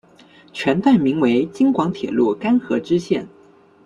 [0.51, 3.27] 全段名为京广铁路邯和支线。